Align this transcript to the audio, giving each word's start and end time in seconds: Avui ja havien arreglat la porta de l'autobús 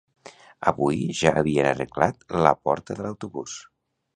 Avui 0.71 1.03
ja 1.19 1.33
havien 1.41 1.69
arreglat 1.73 2.27
la 2.47 2.55
porta 2.69 2.99
de 3.01 3.07
l'autobús 3.09 3.61